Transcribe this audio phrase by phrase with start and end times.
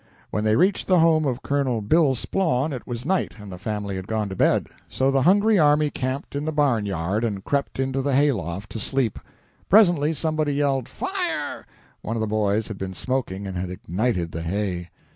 [0.31, 1.79] When they reached the home of Col.
[1.81, 4.65] Bill Splawn it was night and the family had gone to bed.
[4.89, 8.71] So the hungry army camped in the barn yard and crept into the hay loft
[8.71, 9.19] to sleep.
[9.69, 11.67] Presently somebody yelled "Fire!"
[12.01, 14.89] One of the boys had been smoking and had ignited the hay.